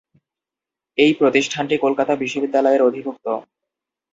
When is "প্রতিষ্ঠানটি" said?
1.19-1.75